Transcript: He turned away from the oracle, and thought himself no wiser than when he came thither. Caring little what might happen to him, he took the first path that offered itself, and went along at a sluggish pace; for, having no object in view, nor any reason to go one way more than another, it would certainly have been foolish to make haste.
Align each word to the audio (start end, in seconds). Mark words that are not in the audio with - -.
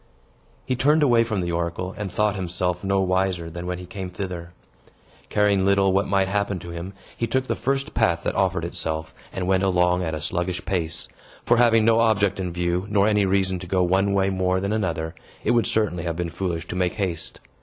He 0.65 0.75
turned 0.75 1.03
away 1.03 1.23
from 1.23 1.41
the 1.41 1.51
oracle, 1.51 1.93
and 1.95 2.09
thought 2.09 2.35
himself 2.35 2.83
no 2.83 3.01
wiser 3.01 3.51
than 3.51 3.67
when 3.67 3.77
he 3.77 3.85
came 3.85 4.09
thither. 4.09 4.51
Caring 5.29 5.63
little 5.63 5.93
what 5.93 6.07
might 6.07 6.27
happen 6.27 6.57
to 6.57 6.71
him, 6.71 6.93
he 7.15 7.27
took 7.27 7.45
the 7.45 7.55
first 7.55 7.93
path 7.93 8.23
that 8.23 8.33
offered 8.33 8.65
itself, 8.65 9.13
and 9.31 9.45
went 9.47 9.61
along 9.61 10.01
at 10.01 10.15
a 10.15 10.19
sluggish 10.19 10.65
pace; 10.65 11.07
for, 11.45 11.57
having 11.57 11.85
no 11.85 11.99
object 11.99 12.39
in 12.39 12.51
view, 12.51 12.87
nor 12.89 13.07
any 13.07 13.27
reason 13.27 13.59
to 13.59 13.67
go 13.67 13.83
one 13.83 14.11
way 14.11 14.31
more 14.31 14.59
than 14.59 14.73
another, 14.73 15.13
it 15.43 15.51
would 15.51 15.67
certainly 15.67 16.03
have 16.03 16.15
been 16.15 16.31
foolish 16.31 16.67
to 16.69 16.75
make 16.75 16.95
haste. 16.95 17.39